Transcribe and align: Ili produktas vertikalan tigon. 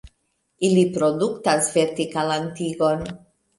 Ili 0.69 0.85
produktas 0.95 1.69
vertikalan 1.77 2.51
tigon. 2.59 3.07